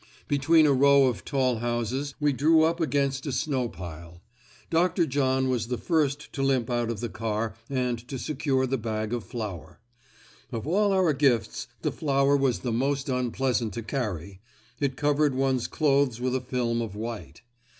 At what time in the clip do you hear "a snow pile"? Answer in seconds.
3.27-4.23